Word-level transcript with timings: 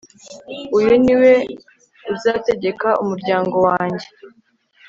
uyu 0.77 0.93
ni 1.03 1.13
we 1.21 1.33
uzategeka 2.13 2.87
umuryango 3.03 3.55
wanjye 3.67 4.07